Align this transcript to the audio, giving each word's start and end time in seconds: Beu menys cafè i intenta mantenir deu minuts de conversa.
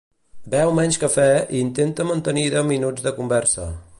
Beu 0.53 0.71
menys 0.79 0.97
cafè 1.03 1.27
i 1.57 1.61
intenta 1.67 2.07
mantenir 2.13 2.47
deu 2.57 2.67
minuts 2.73 3.09
de 3.09 3.17
conversa. 3.23 3.71